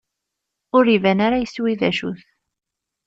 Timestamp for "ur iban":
0.77-1.19